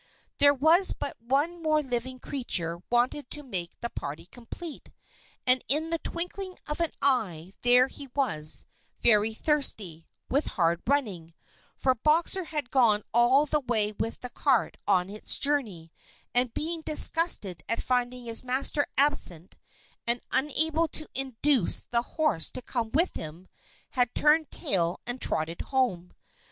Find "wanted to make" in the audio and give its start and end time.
2.89-3.69